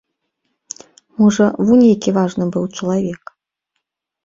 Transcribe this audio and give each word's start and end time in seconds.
Можа, 1.23 1.47
вунь 1.69 1.85
які 1.95 2.15
важны 2.17 2.49
быў 2.57 2.65
чалавек! 2.77 3.21